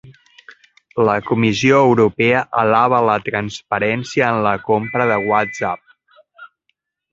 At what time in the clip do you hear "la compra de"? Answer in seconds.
4.49-5.21